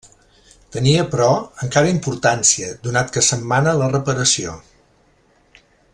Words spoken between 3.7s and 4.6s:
la reparació.